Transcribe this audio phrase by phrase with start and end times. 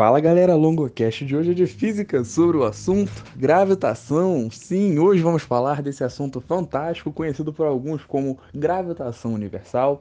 [0.00, 4.48] Fala galera, LongoCast de hoje é de física sobre o assunto gravitação.
[4.48, 10.00] Sim, hoje vamos falar desse assunto fantástico conhecido por alguns como gravitação universal.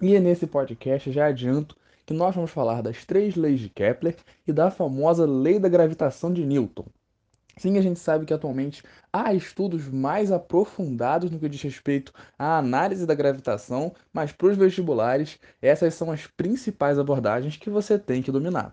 [0.00, 1.76] E nesse podcast já adianto
[2.06, 4.14] que nós vamos falar das três leis de Kepler
[4.46, 6.86] e da famosa lei da gravitação de Newton.
[7.56, 12.58] Sim, a gente sabe que atualmente há estudos mais aprofundados no que diz respeito à
[12.58, 18.22] análise da gravitação, mas para os vestibulares, essas são as principais abordagens que você tem
[18.22, 18.70] que dominar.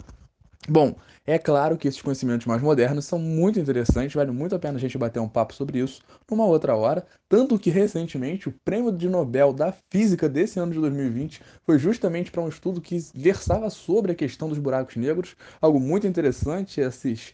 [0.73, 0.95] Bom,
[1.27, 4.79] é claro que esses conhecimentos mais modernos são muito interessantes, vale muito a pena a
[4.79, 7.05] gente bater um papo sobre isso numa outra hora.
[7.27, 12.31] Tanto que recentemente o prêmio de Nobel da Física desse ano de 2020 foi justamente
[12.31, 17.33] para um estudo que versava sobre a questão dos buracos negros, algo muito interessante, esses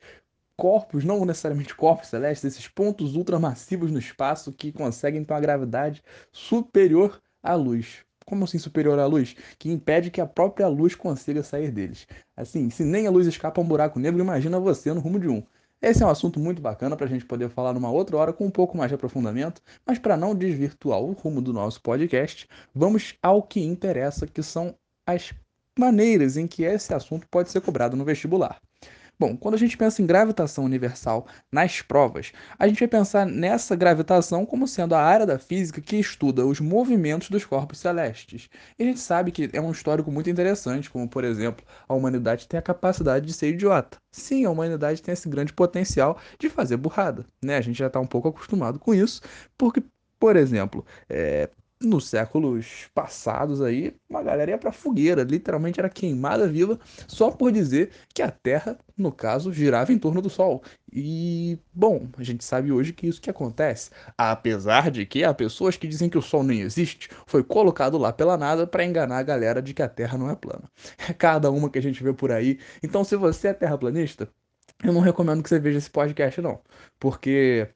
[0.57, 6.03] corpos, não necessariamente corpos celestes, esses pontos ultramassivos no espaço que conseguem ter uma gravidade
[6.31, 9.35] superior à luz como assim superior à luz?
[9.57, 12.05] Que impede que a própria luz consiga sair deles.
[12.35, 15.29] Assim, se nem a luz escapa a um buraco negro, imagina você no rumo de
[15.29, 15.41] um.
[15.81, 18.45] Esse é um assunto muito bacana para a gente poder falar numa outra hora com
[18.45, 23.15] um pouco mais de aprofundamento, mas para não desvirtuar o rumo do nosso podcast, vamos
[23.21, 25.33] ao que interessa, que são as
[25.79, 28.59] maneiras em que esse assunto pode ser cobrado no vestibular.
[29.19, 33.75] Bom, quando a gente pensa em gravitação universal nas provas, a gente vai pensar nessa
[33.75, 38.47] gravitação como sendo a área da física que estuda os movimentos dos corpos celestes.
[38.77, 42.47] E a gente sabe que é um histórico muito interessante, como por exemplo, a humanidade
[42.47, 43.97] tem a capacidade de ser idiota.
[44.11, 47.57] Sim, a humanidade tem esse grande potencial de fazer burrada, né?
[47.57, 49.21] A gente já está um pouco acostumado com isso,
[49.57, 49.83] porque,
[50.19, 51.49] por exemplo, é,
[51.81, 57.51] nos séculos passados aí, uma galera ia pra fogueira, literalmente era queimada viva, só por
[57.51, 60.63] dizer que a Terra, no caso, girava em torno do Sol.
[60.91, 65.77] E, bom, a gente sabe hoje que isso que acontece, apesar de que há pessoas
[65.77, 69.23] que dizem que o Sol nem existe, foi colocado lá pela nada para enganar a
[69.23, 70.63] galera de que a Terra não é plana.
[71.07, 72.59] É cada uma que a gente vê por aí.
[72.81, 74.29] Então, se você é terraplanista,
[74.83, 76.61] eu não recomendo que você veja esse podcast, não.
[76.99, 77.67] Porque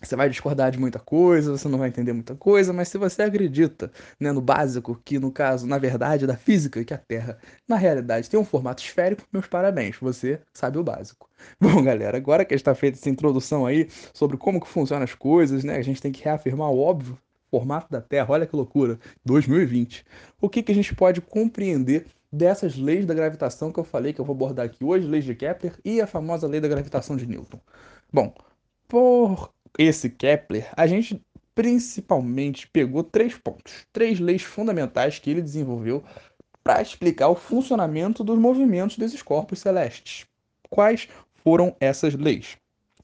[0.00, 3.22] você vai discordar de muita coisa, você não vai entender muita coisa, mas se você
[3.22, 7.38] acredita né, no básico, que no caso, na verdade, da física, que a Terra,
[7.68, 11.28] na realidade, tem um formato esférico, meus parabéns, você sabe o básico.
[11.60, 15.64] Bom, galera, agora que está feita essa introdução aí sobre como que funcionam as coisas,
[15.64, 17.18] né, a gente tem que reafirmar o óbvio,
[17.50, 20.04] formato da Terra, olha que loucura, 2020.
[20.40, 24.20] O que, que a gente pode compreender dessas leis da gravitação que eu falei que
[24.20, 27.26] eu vou abordar aqui hoje, leis de Kepler e a famosa lei da gravitação de
[27.26, 27.60] Newton?
[28.12, 28.32] Bom,
[28.86, 31.20] por esse Kepler, a gente
[31.54, 36.02] principalmente pegou três pontos, três leis fundamentais que ele desenvolveu
[36.62, 40.26] para explicar o funcionamento dos movimentos desses corpos celestes.
[40.68, 41.08] Quais
[41.42, 42.56] foram essas leis?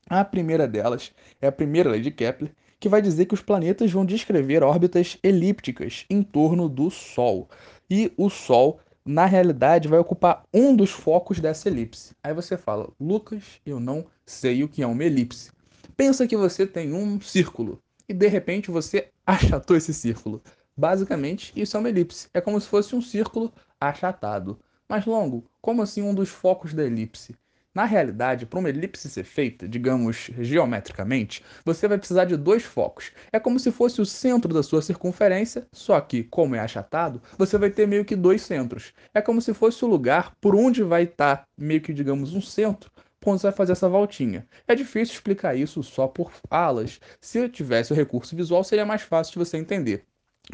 [0.09, 3.91] A primeira delas é a primeira lei de Kepler, que vai dizer que os planetas
[3.91, 7.49] vão descrever órbitas elípticas em torno do Sol.
[7.91, 12.15] E o Sol, na realidade, vai ocupar um dos focos dessa elipse.
[12.23, 15.51] Aí você fala, Lucas, eu não sei o que é uma elipse.
[15.97, 20.43] Pensa que você tem um círculo e de repente você achatou esse círculo.
[20.77, 22.29] Basicamente, isso é uma elipse.
[22.35, 24.59] É como se fosse um círculo achatado.
[24.87, 27.35] Mas longo, como assim um dos focos da elipse?
[27.75, 33.13] Na realidade, para uma elipse ser feita, digamos geometricamente, você vai precisar de dois focos.
[33.33, 37.57] É como se fosse o centro da sua circunferência, só que, como é achatado, você
[37.57, 38.93] vai ter meio que dois centros.
[39.15, 42.41] É como se fosse o lugar por onde vai estar, tá, meio que, digamos, um
[42.41, 42.91] centro
[43.27, 44.47] quando você vai fazer essa voltinha.
[44.69, 47.01] É difícil explicar isso só por falas.
[47.21, 50.05] Se eu tivesse o recurso visual, seria mais fácil de você entender.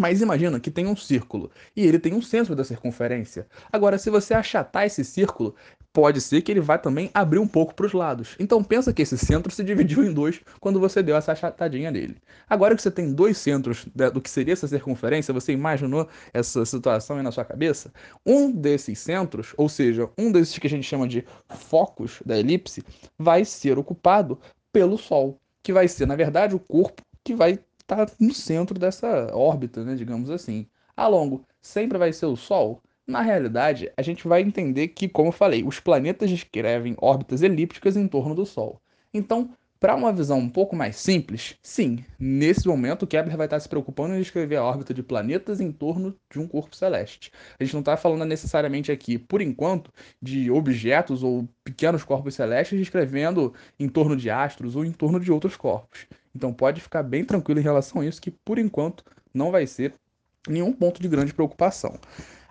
[0.00, 3.46] Mas imagina que tem um círculo e ele tem um centro da circunferência.
[3.70, 5.54] Agora, se você achatar esse círculo,
[5.92, 8.34] pode ser que ele vá também abrir um pouco para os lados.
[8.38, 12.16] Então pensa que esse centro se dividiu em dois quando você deu essa achatadinha nele.
[12.48, 17.16] Agora que você tem dois centros do que seria essa circunferência, você imaginou essa situação
[17.16, 17.92] aí na sua cabeça?
[18.24, 22.82] Um desses centros, ou seja, um desses que a gente chama de focos da elipse,
[23.18, 24.38] vai ser ocupado
[24.72, 28.78] pelo Sol, que vai ser, na verdade, o corpo que vai estar tá no centro
[28.78, 30.66] dessa órbita, né, digamos assim.
[30.96, 32.82] A longo, sempre vai ser o Sol?
[33.12, 37.94] Na realidade, a gente vai entender que, como eu falei, os planetas descrevem órbitas elípticas
[37.94, 38.80] em torno do Sol.
[39.12, 43.68] Então, para uma visão um pouco mais simples, sim, nesse momento Kepler vai estar se
[43.68, 47.30] preocupando em descrever a órbita de planetas em torno de um corpo celeste.
[47.60, 52.78] A gente não está falando necessariamente aqui, por enquanto, de objetos ou pequenos corpos celestes
[52.78, 56.06] descrevendo em torno de astros ou em torno de outros corpos.
[56.34, 59.04] Então pode ficar bem tranquilo em relação a isso, que por enquanto
[59.34, 59.92] não vai ser
[60.48, 62.00] nenhum ponto de grande preocupação.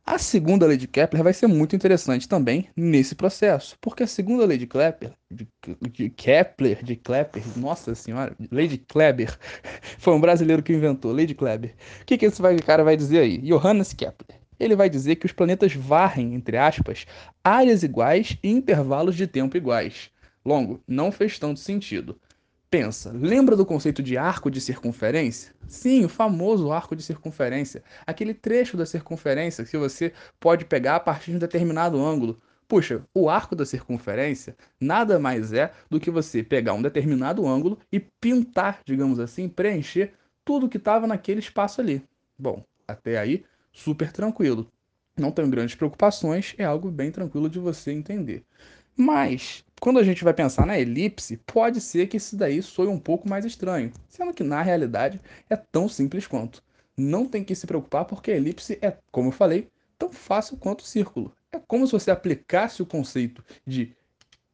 [0.06, 4.45] A segunda lei de Kepler vai ser muito interessante também nesse processo, porque a segunda
[4.45, 5.48] lei de Kepler, de,
[5.92, 9.38] de Kepler, de Kepler, nossa senhora, lei de Kleber,
[10.00, 11.75] foi um brasileiro que inventou, lei de Kleber.
[12.01, 13.38] O que, que esse cara vai dizer aí?
[13.38, 14.39] Johannes Kepler.
[14.59, 17.06] ele vai dizer que os planetas varrem, entre aspas,
[17.44, 20.09] áreas iguais e intervalos de tempo iguais.
[20.44, 22.19] Longo, não fez tanto sentido.
[22.71, 25.53] Pensa, lembra do conceito de arco de circunferência?
[25.68, 31.00] Sim, o famoso arco de circunferência, aquele trecho da circunferência que você pode pegar a
[31.01, 32.41] partir de um determinado ângulo.
[32.69, 37.77] Puxa, o arco da circunferência nada mais é do que você pegar um determinado ângulo
[37.91, 40.13] e pintar, digamos assim, preencher
[40.45, 42.01] tudo que estava naquele espaço ali.
[42.39, 43.44] Bom, até aí,
[43.74, 44.65] super tranquilo.
[45.19, 48.45] Não tenho grandes preocupações, é algo bem tranquilo de você entender.
[48.95, 53.00] Mas, quando a gente vai pensar na elipse, pode ser que isso daí soe um
[53.00, 55.19] pouco mais estranho, sendo que na realidade
[55.50, 56.63] é tão simples quanto.
[56.95, 59.68] Não tem que se preocupar porque a elipse é, como eu falei,
[59.98, 61.33] tão fácil quanto o círculo.
[61.51, 63.95] É como se você aplicasse o conceito de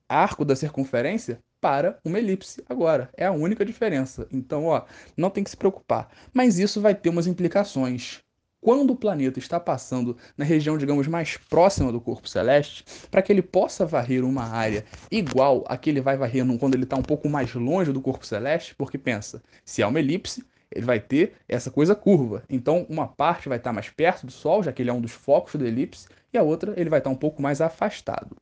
[0.07, 3.09] arco da circunferência para uma elipse agora.
[3.17, 4.29] É a única diferença.
[4.31, 4.85] Então, ó,
[5.17, 6.09] não tem que se preocupar.
[6.33, 8.23] Mas isso vai ter umas implicações
[8.59, 13.31] quando o planeta está passando na região, digamos, mais próxima do corpo celeste, para que
[13.31, 17.03] ele possa varrer uma área igual a que ele vai varrer quando ele está um
[17.03, 21.33] pouco mais longe do corpo celeste, porque pensa, se é uma elipse, ele vai ter
[21.47, 22.43] essa coisa curva.
[22.49, 25.11] Então, uma parte vai estar mais perto do Sol, já que ele é um dos
[25.11, 28.35] focos da elipse, e a outra ele vai estar um pouco mais afastado.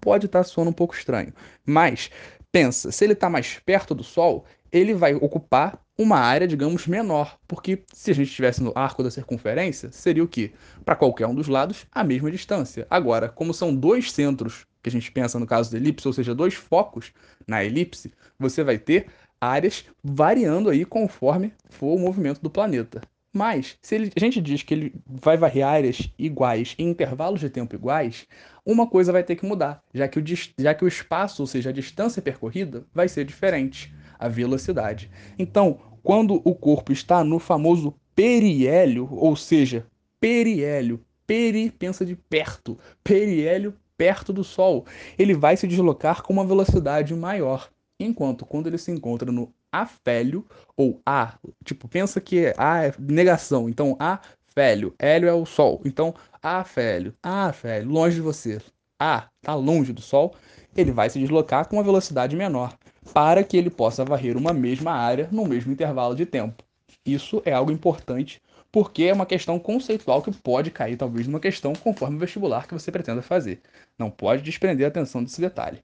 [0.00, 1.32] Pode estar soando um pouco estranho,
[1.64, 2.10] mas
[2.52, 7.38] pensa, se ele está mais perto do Sol, ele vai ocupar uma área, digamos, menor,
[7.48, 10.52] porque se a gente estivesse no arco da circunferência, seria o quê?
[10.84, 12.86] Para qualquer um dos lados, a mesma distância.
[12.90, 16.34] Agora, como são dois centros que a gente pensa no caso da elipse, ou seja,
[16.34, 17.12] dois focos
[17.46, 19.06] na elipse, você vai ter
[19.40, 23.00] áreas variando aí conforme for o movimento do planeta.
[23.32, 27.50] Mas, se ele, a gente diz que ele vai varrer áreas iguais em intervalos de
[27.50, 28.26] tempo iguais,
[28.64, 30.24] uma coisa vai ter que mudar, já que o,
[30.58, 35.10] já que o espaço, ou seja, a distância percorrida, vai ser diferente a velocidade.
[35.38, 39.86] Então, quando o corpo está no famoso periélio, ou seja,
[40.20, 44.86] periélio, peri pensa de perto, periélio perto do Sol,
[45.18, 47.68] ele vai se deslocar com uma velocidade maior.
[47.98, 50.46] Enquanto quando ele se encontra no afélio,
[50.76, 51.34] ou A,
[51.64, 57.88] tipo, pensa que A é negação, então afélio, hélio é o Sol, então afélio, afélio,
[57.88, 58.60] longe de você,
[58.98, 60.34] A está longe do Sol,
[60.76, 62.76] ele vai se deslocar com uma velocidade menor
[63.12, 66.62] para que ele possa varrer uma mesma área no mesmo intervalo de tempo.
[67.04, 71.72] Isso é algo importante porque é uma questão conceitual que pode cair talvez numa questão
[71.72, 73.60] conforme o vestibular que você pretenda fazer.
[73.98, 75.78] Não pode desprender a atenção desse detalhe.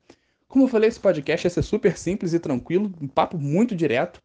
[0.47, 4.21] Como eu falei, esse podcast ia ser super simples e tranquilo, um papo muito direto,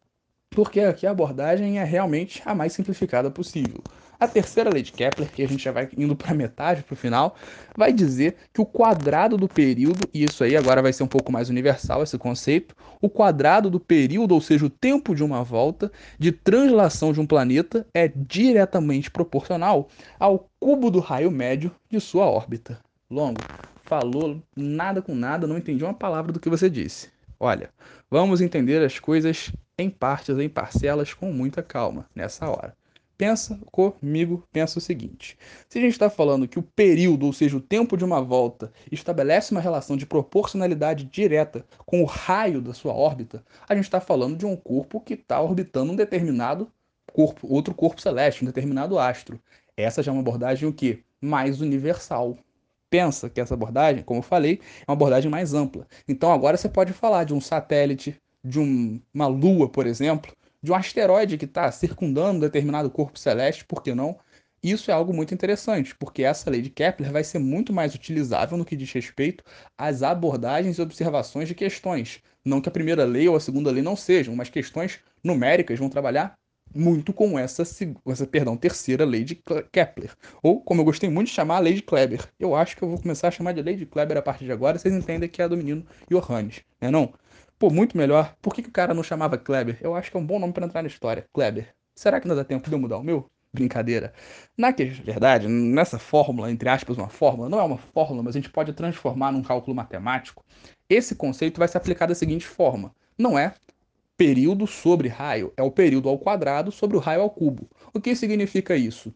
[0.50, 3.82] porque aqui a abordagem é realmente a mais simplificada possível.
[4.20, 6.98] A terceira lei de Kepler, que a gente já vai indo para metade, para o
[6.98, 7.36] final,
[7.76, 11.32] vai dizer que o quadrado do período, e isso aí agora vai ser um pouco
[11.32, 15.92] mais universal esse conceito, o quadrado do período, ou seja, o tempo de uma volta
[16.18, 19.88] de translação de um planeta, é diretamente proporcional
[20.20, 22.80] ao cubo do raio médio de sua órbita.
[23.12, 23.40] Longo,
[23.84, 27.10] falou nada com nada, não entendi uma palavra do que você disse.
[27.40, 27.70] Olha,
[28.10, 32.76] vamos entender as coisas em partes, em parcelas, com muita calma nessa hora.
[33.18, 35.38] Pensa comigo, pensa o seguinte:
[35.68, 38.72] se a gente está falando que o período, ou seja, o tempo de uma volta,
[38.92, 44.00] estabelece uma relação de proporcionalidade direta com o raio da sua órbita, a gente está
[44.00, 46.72] falando de um corpo que está orbitando um determinado
[47.12, 49.42] corpo, outro corpo celeste, um determinado astro.
[49.76, 51.00] Essa já é uma abordagem o quê?
[51.20, 52.38] Mais universal.
[52.90, 55.88] Pensa que essa abordagem, como eu falei, é uma abordagem mais ampla.
[56.08, 60.72] Então agora você pode falar de um satélite, de um, uma lua, por exemplo, de
[60.72, 64.18] um asteroide que está circundando um determinado corpo celeste, por que não?
[64.62, 68.58] Isso é algo muito interessante, porque essa lei de Kepler vai ser muito mais utilizável
[68.58, 69.44] no que diz respeito
[69.78, 72.22] às abordagens e observações de questões.
[72.44, 75.90] Não que a primeira lei ou a segunda lei não sejam, mas questões numéricas vão
[75.90, 76.36] trabalhar
[76.74, 80.16] muito com essa, essa perdão, terceira lei de Kepler.
[80.44, 82.28] Ou, como eu gostei muito de chamar, a lei de Kleber.
[82.40, 84.52] Eu acho que eu vou começar a chamar de lei de Kleber a partir de
[84.52, 87.14] agora, vocês entendem que é a do menino Johannes, né não?
[87.60, 88.36] Pô, muito melhor.
[88.40, 89.80] Por que, que o cara não chamava Kleber?
[89.82, 91.28] Eu acho que é um bom nome para entrar na história.
[91.34, 91.74] Kleber.
[91.96, 93.26] Será que não dá tempo de eu mudar o meu?
[93.52, 94.14] Brincadeira.
[94.56, 98.52] Na verdade, nessa fórmula, entre aspas, uma fórmula, não é uma fórmula, mas a gente
[98.52, 100.46] pode transformar num cálculo matemático.
[100.88, 103.56] Esse conceito vai se aplicar da seguinte forma: não é
[104.16, 107.68] período sobre raio, é o período ao quadrado sobre o raio ao cubo.
[107.92, 109.12] O que significa isso?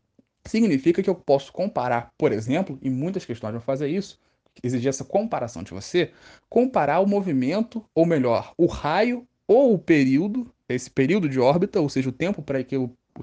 [0.46, 4.20] Significa que eu posso comparar, por exemplo, e muitas questões vão fazer isso,
[4.64, 6.12] exigir essa comparação de você,
[6.50, 11.90] comparar o movimento, ou melhor, o raio ou o período, esse período de órbita, ou
[11.90, 12.76] seja, o tempo para que,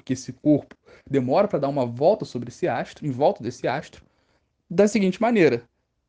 [0.04, 0.76] que esse corpo
[1.08, 4.04] demora para dar uma volta sobre esse astro, em volta desse astro,
[4.70, 5.62] da seguinte maneira: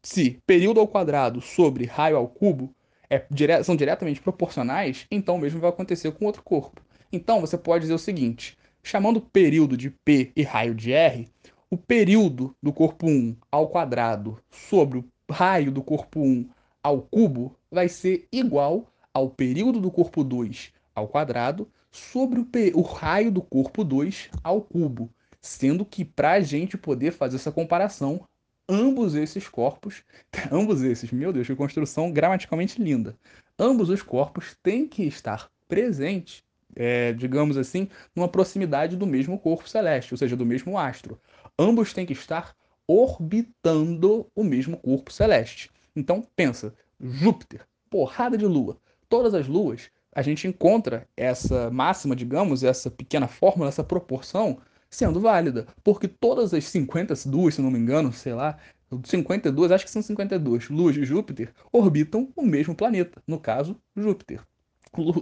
[0.03, 2.73] se período ao quadrado sobre raio ao cubo
[3.09, 6.81] é, dire são diretamente proporcionais, então o mesmo vai acontecer com outro corpo.
[7.11, 11.27] Então você pode dizer o seguinte: chamando período de P e raio de R,
[11.71, 16.49] o período do corpo 1 ao quadrado sobre o raio do corpo 1
[16.81, 22.81] ao cubo vai ser igual ao período do corpo 2 ao quadrado sobre o, o
[22.81, 25.11] raio do corpo 2 ao cubo.
[25.41, 28.27] Sendo que para a gente poder fazer essa comparação,
[28.67, 30.03] ambos esses corpos,
[30.51, 33.15] ambos esses, meu Deus, que construção gramaticalmente linda.
[33.57, 36.43] Ambos os corpos têm que estar presentes,
[36.75, 41.19] é, digamos assim, numa proximidade do mesmo corpo celeste, ou seja, do mesmo astro.
[41.61, 42.55] Ambos têm que estar
[42.87, 45.69] orbitando o mesmo corpo celeste.
[45.93, 48.77] Então, pensa, Júpiter, porrada de lua.
[49.09, 55.19] Todas as luas, a gente encontra essa máxima, digamos, essa pequena fórmula, essa proporção sendo
[55.19, 58.57] válida, porque todas as 52, se não me engano, sei lá,
[59.03, 64.41] 52, acho que são 52 luas de Júpiter orbitam o mesmo planeta, no caso, Júpiter.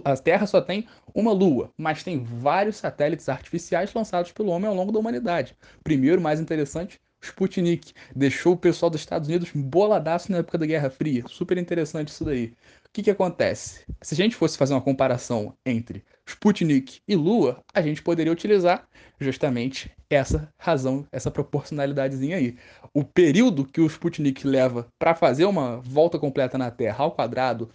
[0.04, 4.74] A Terra só tem uma lua, mas tem vários satélites artificiais lançados pelo homem ao
[4.74, 5.56] longo da humanidade.
[5.84, 10.90] Primeiro, mais interessante, Sputnik deixou o pessoal dos Estados Unidos boladaço na época da Guerra
[10.90, 11.24] Fria.
[11.28, 12.46] Super interessante isso daí.
[12.46, 13.84] O que, que acontece?
[14.00, 18.88] Se a gente fosse fazer uma comparação entre Sputnik e Lua, a gente poderia utilizar
[19.20, 22.56] justamente essa razão, essa proporcionalidadezinha aí.
[22.94, 27.70] O período que o Sputnik leva para fazer uma volta completa na Terra ao quadrado,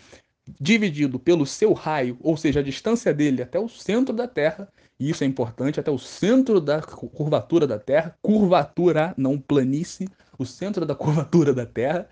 [0.59, 4.67] dividido pelo seu raio, ou seja, a distância dele até o centro da Terra,
[4.99, 10.07] e isso é importante, até o centro da curvatura da Terra, curvatura, não planície,
[10.37, 12.07] o centro da curvatura da Terra,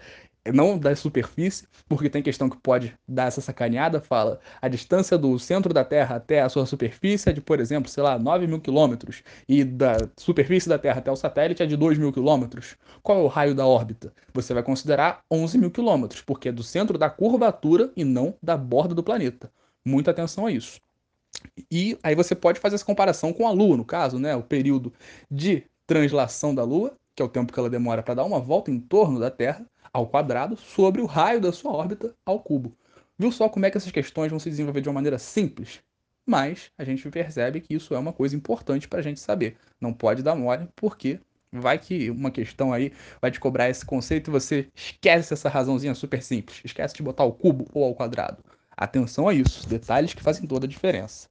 [0.54, 5.38] não da superfície, porque tem questão que pode dar essa sacaneada, fala a distância do
[5.38, 8.60] centro da Terra até a sua superfície é de, por exemplo, sei lá, 9 mil
[8.60, 12.76] quilômetros, e da superfície da Terra até o satélite é de 2 mil quilômetros.
[13.04, 14.14] Qual é o raio da órbita?
[14.34, 18.58] Você vai considerar 11 mil quilômetros, porque é do centro da curvatura e não da
[18.58, 19.52] borda do planeta.
[19.86, 20.80] Muita atenção a isso.
[21.72, 24.36] E aí você pode fazer essa comparação com a Lua, no caso, né?
[24.36, 24.94] O período
[25.30, 28.72] de translação da Lua, que é o tempo que ela demora para dar uma volta
[28.72, 32.76] em torno da Terra, ao quadrado, sobre o raio da sua órbita ao cubo.
[33.18, 35.82] Viu só como é que essas questões vão se desenvolver de uma maneira simples?
[36.26, 39.58] Mas a gente percebe que isso é uma coisa importante para a gente saber.
[39.80, 41.20] Não pode dar mole, porque
[41.52, 45.94] vai que uma questão aí vai te cobrar esse conceito e você esquece essa razãozinha
[45.94, 46.62] super simples.
[46.64, 48.44] Esquece de botar o cubo ou ao quadrado.
[48.76, 51.30] Atenção a isso, detalhes que fazem toda a diferença.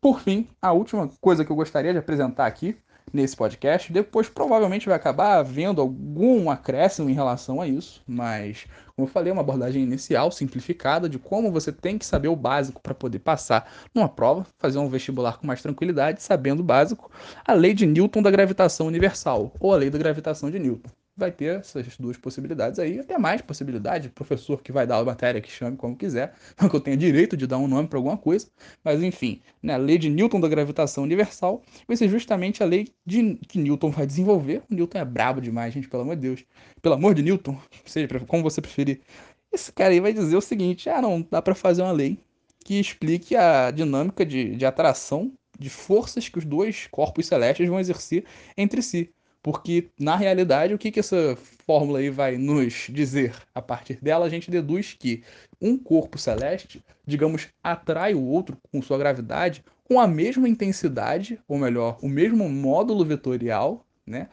[0.00, 2.76] Por fim, a última coisa que eu gostaria de apresentar aqui
[3.14, 3.92] nesse podcast.
[3.92, 8.66] Depois provavelmente vai acabar havendo algum acréscimo em relação a isso, mas
[8.96, 12.36] como eu falei, é uma abordagem inicial, simplificada, de como você tem que saber o
[12.36, 17.10] básico para poder passar numa prova, fazer um vestibular com mais tranquilidade, sabendo o básico,
[17.44, 21.30] a lei de Newton da gravitação universal, ou a lei da gravitação de Newton vai
[21.30, 25.50] ter essas duas possibilidades aí, até mais possibilidade, professor que vai dar a matéria que
[25.50, 28.48] chame como quiser, não que eu tenha direito de dar um nome para alguma coisa,
[28.82, 32.88] mas enfim, né, a lei de Newton da gravitação universal vai ser justamente a lei
[33.06, 34.62] de, que Newton vai desenvolver.
[34.70, 36.44] O Newton é brabo demais, gente, pelo amor de Deus.
[36.82, 39.00] Pelo amor de Newton, seja como você preferir.
[39.52, 42.18] Esse cara aí vai dizer o seguinte: ah, não, dá para fazer uma lei
[42.64, 47.78] que explique a dinâmica de, de atração de forças que os dois corpos celestes vão
[47.78, 48.24] exercer
[48.56, 49.13] entre si.
[49.44, 51.36] Porque, na realidade, o que, que essa
[51.66, 53.36] fórmula aí vai nos dizer?
[53.54, 55.22] A partir dela, a gente deduz que
[55.60, 61.58] um corpo celeste, digamos, atrai o outro com sua gravidade com a mesma intensidade, ou
[61.58, 64.30] melhor, o mesmo módulo vetorial, né?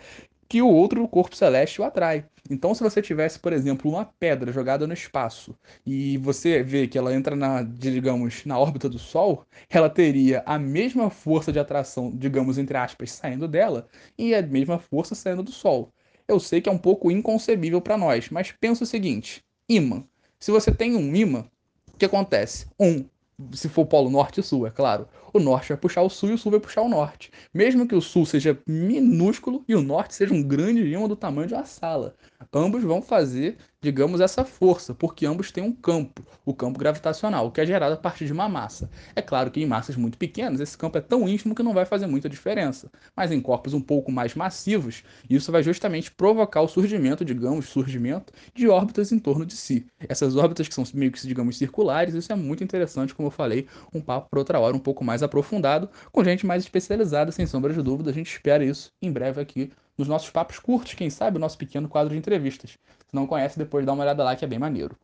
[0.51, 2.25] Que o outro corpo celeste o atrai.
[2.49, 5.55] Então, se você tivesse, por exemplo, uma pedra jogada no espaço
[5.85, 10.59] e você vê que ela entra na, digamos, na órbita do Sol, ela teria a
[10.59, 15.53] mesma força de atração, digamos, entre aspas, saindo dela e a mesma força saindo do
[15.53, 15.93] Sol.
[16.27, 20.03] Eu sei que é um pouco inconcebível para nós, mas pensa o seguinte: ímã.
[20.37, 21.49] Se você tem um ímã,
[21.93, 22.67] o que acontece?
[22.77, 23.05] Um
[23.53, 25.07] se for polo norte e sul, é claro.
[25.33, 27.31] O norte vai puxar o sul e o sul vai puxar o norte.
[27.53, 31.47] Mesmo que o sul seja minúsculo e o norte seja um grande ímã do tamanho
[31.47, 32.15] de uma sala.
[32.53, 37.59] Ambos vão fazer digamos, essa força, porque ambos têm um campo, o campo gravitacional, que
[37.59, 38.89] é gerado a partir de uma massa.
[39.15, 41.85] É claro que em massas muito pequenas, esse campo é tão íntimo que não vai
[41.85, 46.67] fazer muita diferença, mas em corpos um pouco mais massivos, isso vai justamente provocar o
[46.67, 49.87] surgimento, digamos, surgimento de órbitas em torno de si.
[50.07, 53.67] Essas órbitas que são meio que, digamos, circulares, isso é muito interessante, como eu falei,
[53.91, 57.73] um papo para outra hora, um pouco mais aprofundado, com gente mais especializada, sem sombra
[57.73, 61.37] de dúvida, a gente espera isso em breve aqui nos nossos papos curtos, quem sabe
[61.37, 62.77] o nosso pequeno quadro de entrevistas.
[63.11, 64.97] Se não conhece, depois dá uma olhada lá que é bem maneiro.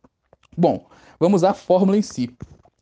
[0.56, 0.88] Bom,
[1.20, 2.34] vamos à fórmula em si.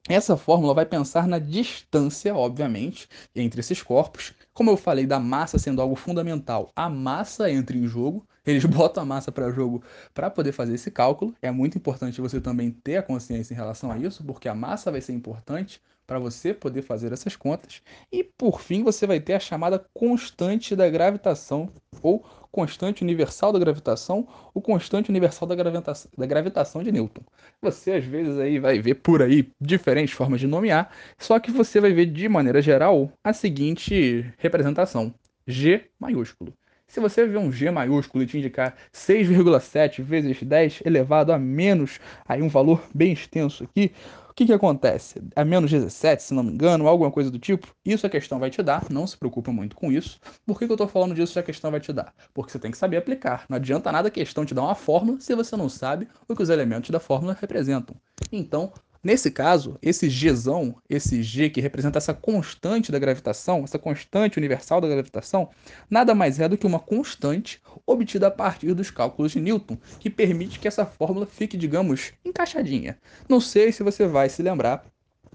[0.09, 4.33] Essa fórmula vai pensar na distância, obviamente, entre esses corpos.
[4.55, 8.25] Como eu falei da massa sendo algo fundamental, a massa entra em jogo.
[8.47, 9.83] Eles botam a massa para jogo
[10.15, 11.35] para poder fazer esse cálculo.
[11.43, 14.93] É muito importante você também ter a consciência em relação a isso, porque a massa
[14.93, 17.83] vai ser importante para você poder fazer essas contas.
[18.13, 21.69] E por fim, você vai ter a chamada constante da gravitação
[22.03, 27.23] ou constante universal da gravitação, o constante universal da, gravitação, da gravitação de Newton.
[27.61, 31.81] Você às vezes aí vai ver por aí diferentes formas de nomear, só que você
[31.81, 35.13] vai ver de maneira geral a seguinte representação:
[35.47, 36.55] G maiúsculo.
[36.89, 41.99] Se você ver um G maiúsculo e te indicar 6,7 vezes 10 elevado a menos,
[42.27, 43.93] aí um valor bem extenso aqui,
[44.37, 45.23] que, que acontece?
[45.35, 47.75] A menos 17, se não me engano, alguma coisa do tipo?
[47.83, 50.21] Isso a questão vai te dar, não se preocupa muito com isso.
[50.45, 52.13] Por que, que eu estou falando disso se a questão vai te dar?
[52.35, 53.47] Porque você tem que saber aplicar.
[53.49, 56.43] Não adianta nada a questão te dar uma fórmula se você não sabe o que
[56.43, 57.97] os elementos da fórmula representam.
[58.31, 58.75] Então,
[59.07, 64.81] Nesse caso, esse Gzão, esse G que representa essa constante da gravitação, essa constante universal
[64.81, 65.49] da gravitação,
[65.89, 70.11] nada mais é do que uma constante obtida a partir dos cálculos de Newton, que
[70.11, 72.99] permite que essa fórmula fique, digamos, encaixadinha.
[73.29, 74.85] Não sei se você vai se lembrar,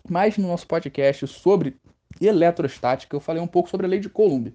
[0.10, 1.78] mas no nosso podcast sobre
[2.20, 4.54] eletrostática eu falei um pouco sobre a lei de Coulomb.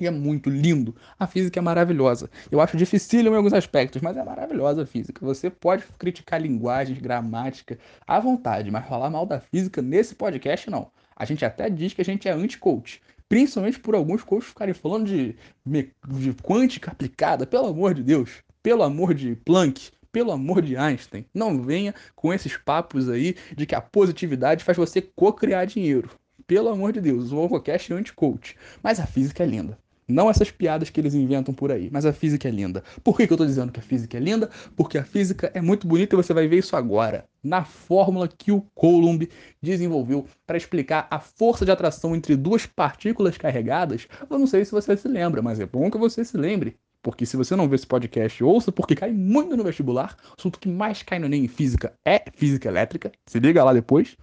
[0.00, 0.94] E é muito lindo.
[1.18, 2.30] A física é maravilhosa.
[2.50, 5.24] Eu acho dificílimo em alguns aspectos, mas é maravilhosa a física.
[5.24, 10.90] Você pode criticar linguagens, gramática, à vontade, mas falar mal da física nesse podcast, não.
[11.16, 13.00] A gente até diz que a gente é anti-coach.
[13.28, 15.34] Principalmente por alguns coaches ficarem falando de,
[15.66, 17.46] de quântica aplicada.
[17.46, 18.42] Pelo amor de Deus.
[18.62, 19.90] Pelo amor de Planck.
[20.12, 21.24] Pelo amor de Einstein.
[21.34, 26.10] Não venha com esses papos aí de que a positividade faz você co-criar dinheiro.
[26.46, 28.56] Pelo amor de Deus, o Ovocast é anti-coach.
[28.82, 29.76] Mas a física é linda.
[30.08, 32.84] Não essas piadas que eles inventam por aí, mas a física é linda.
[33.02, 34.48] Por que, que eu estou dizendo que a física é linda?
[34.76, 38.52] Porque a física é muito bonita e você vai ver isso agora, na fórmula que
[38.52, 39.28] o Coulomb
[39.60, 44.06] desenvolveu para explicar a força de atração entre duas partículas carregadas.
[44.30, 46.76] Eu não sei se você se lembra, mas é bom que você se lembre.
[47.02, 50.16] Porque se você não vê esse podcast, ouça, porque cai muito no vestibular.
[50.30, 53.10] O assunto que mais cai no Enem em física é física elétrica.
[53.26, 54.16] Se liga lá depois.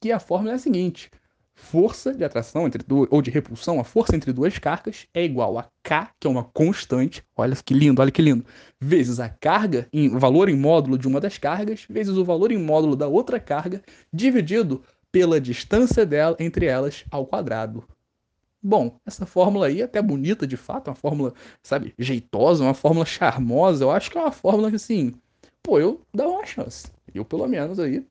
[0.00, 1.10] Que a fórmula é a seguinte:
[1.62, 5.58] força de atração entre duas, ou de repulsão, a força entre duas cargas é igual
[5.58, 8.44] a K, que é uma constante, olha que lindo, olha que lindo,
[8.80, 12.50] vezes a carga, em, o valor em módulo de uma das cargas, vezes o valor
[12.50, 13.80] em módulo da outra carga,
[14.12, 17.84] dividido pela distância dela entre elas ao quadrado.
[18.60, 21.32] Bom, essa fórmula aí é até bonita de fato, uma fórmula,
[21.62, 23.84] sabe, jeitosa, uma fórmula charmosa.
[23.84, 25.14] Eu acho que é uma fórmula que, assim,
[25.62, 26.86] pô, eu dava uma chance.
[27.14, 28.04] Eu, pelo menos, aí,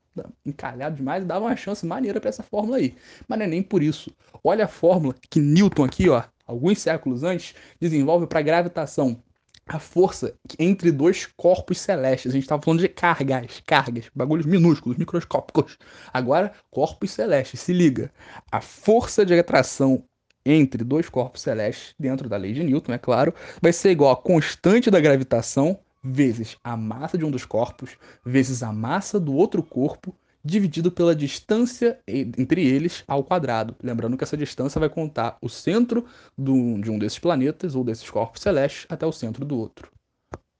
[0.46, 2.96] encalhado demais, dava uma chance maneira para essa fórmula aí.
[3.28, 4.12] Mas não é nem por isso.
[4.44, 9.22] Olha a fórmula que Newton aqui, ó, alguns séculos antes, desenvolve para gravitação.
[9.68, 12.32] A força entre dois corpos celestes.
[12.32, 15.78] A gente estava falando de cargas, cargas, bagulhos minúsculos, microscópicos.
[16.12, 17.62] Agora, corpos celestes.
[17.62, 18.12] Se liga.
[18.52, 20.04] A força de atração
[20.46, 24.18] entre dois corpos celestes, dentro da lei de Newton, é claro, vai ser igual a
[24.18, 29.62] constante da gravitação vezes a massa de um dos corpos, vezes a massa do outro
[29.62, 33.76] corpo, dividido pela distância entre eles ao quadrado.
[33.82, 36.06] Lembrando que essa distância vai contar o centro
[36.38, 39.92] do, de um desses planetas ou desses corpos celestes até o centro do outro.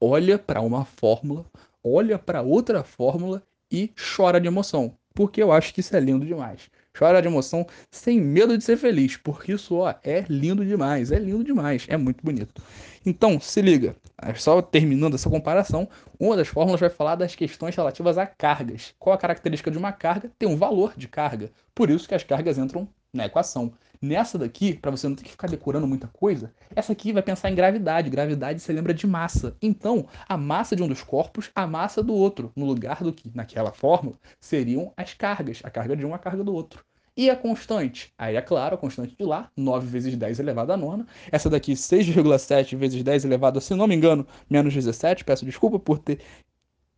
[0.00, 1.44] Olha para uma fórmula,
[1.82, 6.24] olha para outra fórmula e chora de emoção, porque eu acho que isso é lindo
[6.24, 6.70] demais.
[6.96, 11.18] Chora de emoção sem medo de ser feliz, porque isso ó, é lindo demais, é
[11.18, 12.62] lindo demais, é muito bonito.
[13.04, 15.88] Então, se liga, é só terminando essa comparação,
[16.20, 18.94] uma das fórmulas vai falar das questões relativas a cargas.
[18.98, 20.30] Qual a característica de uma carga?
[20.38, 21.50] Tem um valor de carga.
[21.74, 23.72] Por isso que as cargas entram na equação.
[24.02, 27.48] Nessa daqui, para você não ter que ficar decorando muita coisa, essa aqui vai pensar
[27.48, 28.10] em gravidade.
[28.10, 29.56] Gravidade se lembra de massa.
[29.62, 33.30] Então, a massa de um dos corpos, a massa do outro, no lugar do que
[33.32, 36.84] naquela fórmula seriam as cargas, a carga de um, a carga do outro.
[37.16, 38.12] E a constante?
[38.18, 41.06] Aí é claro, a constante de lá, 9 vezes 10 elevado a nona.
[41.30, 45.24] Essa daqui, 6,7 vezes 10 elevado a, se não me engano, menos 17.
[45.24, 46.20] Peço desculpa por ter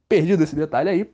[0.08, 1.10] perdido esse detalhe aí.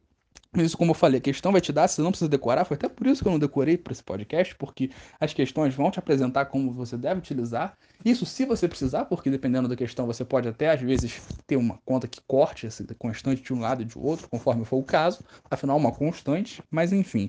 [0.56, 2.64] Isso, como eu falei, a questão vai te dar, você não precisa decorar.
[2.64, 5.92] Foi até por isso que eu não decorei para esse podcast, porque as questões vão
[5.92, 7.78] te apresentar como você deve utilizar.
[8.04, 11.78] Isso se você precisar, porque dependendo da questão, você pode até, às vezes, ter uma
[11.84, 15.22] conta que corte essa constante de um lado e de outro, conforme for o caso.
[15.48, 16.60] Afinal, uma constante.
[16.68, 17.28] Mas, enfim,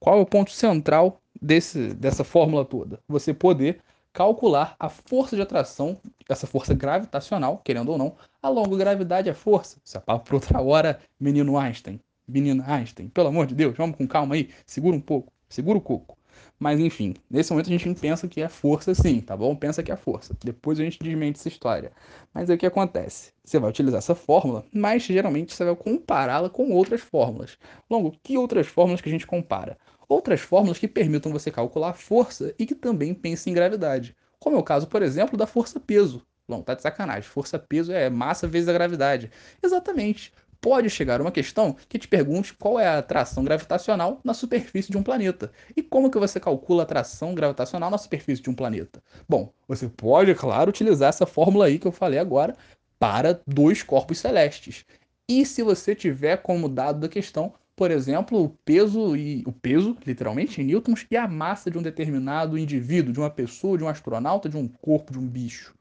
[0.00, 2.98] qual é o ponto central desse, dessa fórmula toda?
[3.06, 3.80] Você poder
[4.14, 9.34] calcular a força de atração, essa força gravitacional, querendo ou não, a longa gravidade é
[9.34, 9.76] força.
[9.84, 13.96] Isso é papo para outra hora, menino Einstein menina Einstein, pelo amor de Deus, vamos
[13.96, 16.18] com calma aí, segura um pouco, segura o coco.
[16.58, 19.54] Mas enfim, nesse momento a gente pensa que é força sim, tá bom?
[19.56, 20.36] Pensa que é força.
[20.44, 21.90] Depois a gente desmente essa história.
[22.32, 23.32] Mas aí o que acontece?
[23.44, 27.58] Você vai utilizar essa fórmula, mas geralmente você vai compará-la com outras fórmulas.
[27.90, 29.76] Longo, que outras fórmulas que a gente compara?
[30.08, 34.14] Outras fórmulas que permitam você calcular força e que também pensem em gravidade.
[34.38, 36.24] Como é o caso, por exemplo, da força-peso.
[36.48, 37.22] Bom, tá de sacanagem.
[37.22, 39.30] Força-peso é massa vezes a gravidade.
[39.62, 40.32] Exatamente.
[40.62, 44.96] Pode chegar uma questão que te pergunte qual é a atração gravitacional na superfície de
[44.96, 45.50] um planeta.
[45.76, 49.02] E como que você calcula a atração gravitacional na superfície de um planeta?
[49.28, 52.56] Bom, você pode, claro, utilizar essa fórmula aí que eu falei agora
[52.96, 54.86] para dois corpos celestes.
[55.28, 59.96] E se você tiver como dado da questão, por exemplo, o peso e o peso,
[60.06, 63.88] literalmente em newtons, e a massa de um determinado indivíduo, de uma pessoa, de um
[63.88, 65.74] astronauta, de um corpo, de um bicho.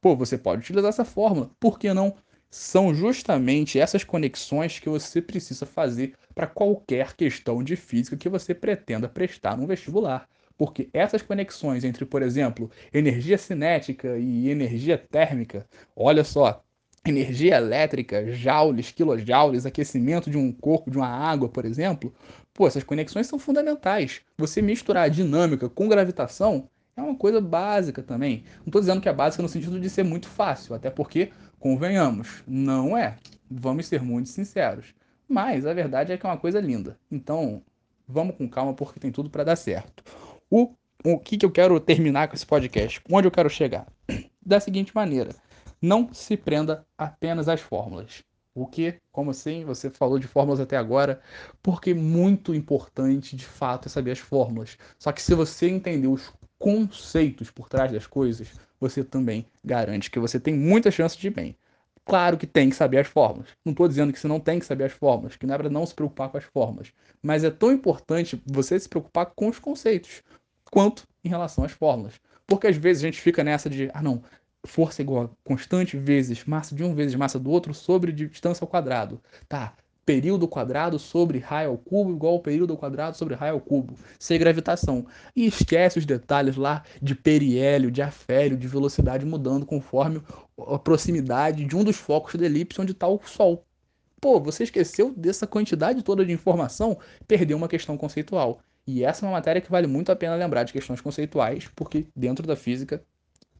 [0.00, 1.50] Pô, você pode utilizar essa fórmula.
[1.58, 2.14] Por que não?
[2.50, 8.52] São justamente essas conexões que você precisa fazer para qualquer questão de física que você
[8.52, 10.28] pretenda prestar no vestibular.
[10.58, 15.64] Porque essas conexões entre, por exemplo, energia cinética e energia térmica,
[15.96, 16.62] olha só,
[17.06, 22.12] energia elétrica, joules, quilojoules, aquecimento de um corpo, de uma água, por exemplo,
[22.52, 24.20] pô, essas conexões são fundamentais.
[24.36, 28.44] Você misturar a dinâmica com gravitação é uma coisa básica também.
[28.58, 32.42] Não estou dizendo que é básica no sentido de ser muito fácil, até porque, convenhamos,
[32.48, 33.16] não é.
[33.48, 34.94] Vamos ser muito sinceros.
[35.28, 36.98] Mas a verdade é que é uma coisa linda.
[37.10, 37.62] Então,
[38.08, 40.02] vamos com calma porque tem tudo para dar certo.
[40.50, 43.00] O, o que, que eu quero terminar com esse podcast?
[43.08, 43.86] Onde eu quero chegar?
[44.42, 45.30] Da seguinte maneira:
[45.82, 48.24] não se prenda apenas às fórmulas.
[48.54, 51.20] O que, como assim, você falou de fórmulas até agora,
[51.62, 54.76] porque muito importante de fato é saber as fórmulas.
[54.98, 58.48] Só que se você entender os conceitos por trás das coisas,
[58.80, 61.56] você também garante que você tem muita chance de ir bem.
[62.04, 63.50] Claro que tem que saber as fórmulas.
[63.64, 65.70] Não estou dizendo que você não tem que saber as fórmulas, que não é para
[65.70, 66.92] não se preocupar com as fórmulas.
[67.22, 70.22] Mas é tão importante você se preocupar com os conceitos
[70.70, 72.14] quanto em relação às fórmulas.
[72.46, 74.22] Porque às vezes a gente fica nessa de, ah não,
[74.64, 78.68] força igual a constante vezes massa de um vezes massa do outro sobre distância ao
[78.68, 79.20] quadrado.
[79.48, 79.74] Tá,
[80.10, 84.40] período quadrado sobre raio ao cubo igual ao período quadrado sobre raio ao cubo, sem
[84.40, 85.06] gravitação.
[85.36, 90.20] E esquece os detalhes lá de periélio, de afélio, de velocidade mudando conforme
[90.66, 93.64] a proximidade de um dos focos da elipse onde está o Sol.
[94.20, 98.58] Pô, você esqueceu dessa quantidade toda de informação, perdeu uma questão conceitual.
[98.84, 102.08] E essa é uma matéria que vale muito a pena lembrar de questões conceituais, porque
[102.16, 103.00] dentro da física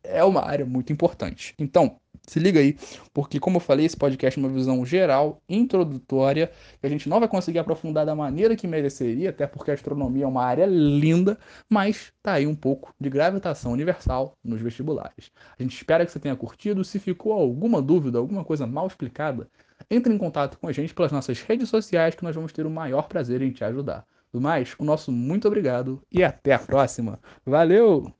[0.03, 1.55] é uma área muito importante.
[1.59, 2.77] Então, se liga aí,
[3.13, 7.19] porque como eu falei, esse podcast é uma visão geral, introdutória, que a gente não
[7.19, 11.39] vai conseguir aprofundar da maneira que mereceria, até porque a astronomia é uma área linda,
[11.69, 15.31] mas tá aí um pouco de gravitação universal nos vestibulares.
[15.59, 16.85] A gente espera que você tenha curtido.
[16.85, 19.49] Se ficou alguma dúvida, alguma coisa mal explicada,
[19.91, 22.71] entre em contato com a gente pelas nossas redes sociais que nós vamos ter o
[22.71, 24.05] maior prazer em te ajudar.
[24.33, 27.19] Do mais, o nosso muito obrigado e até a próxima.
[27.45, 28.20] Valeu!